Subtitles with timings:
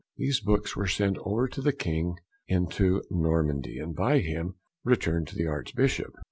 [0.17, 2.15] These Books were sent over to the King
[2.47, 6.15] into Normandy, and by him returned to the Archbishop.